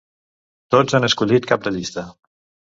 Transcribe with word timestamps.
Tots 0.77 0.97
han 1.01 1.05
escollit 1.09 1.47
cap 1.53 1.69
de 1.71 1.77
llista. 1.79 2.09